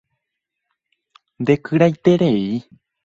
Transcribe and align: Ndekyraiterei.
Ndekyraiterei. 1.41 2.49